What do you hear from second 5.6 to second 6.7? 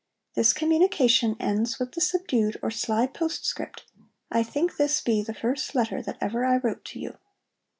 letter that ever I